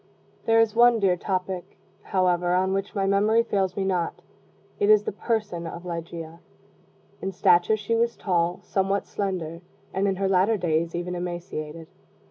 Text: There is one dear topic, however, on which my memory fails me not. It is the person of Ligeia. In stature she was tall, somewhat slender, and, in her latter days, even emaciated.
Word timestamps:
There 0.45 0.59
is 0.59 0.73
one 0.75 0.99
dear 0.99 1.15
topic, 1.15 1.77
however, 2.01 2.55
on 2.55 2.73
which 2.73 2.95
my 2.95 3.05
memory 3.05 3.43
fails 3.43 3.77
me 3.77 3.83
not. 3.83 4.23
It 4.79 4.89
is 4.89 5.03
the 5.03 5.11
person 5.11 5.67
of 5.67 5.85
Ligeia. 5.85 6.39
In 7.21 7.31
stature 7.31 7.77
she 7.77 7.93
was 7.95 8.15
tall, 8.15 8.61
somewhat 8.63 9.05
slender, 9.05 9.61
and, 9.93 10.07
in 10.07 10.15
her 10.15 10.27
latter 10.27 10.57
days, 10.57 10.95
even 10.95 11.13
emaciated. 11.13 11.87